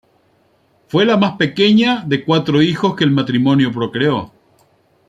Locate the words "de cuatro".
2.07-2.63